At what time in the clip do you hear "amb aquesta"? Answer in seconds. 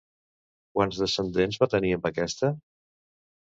1.99-2.53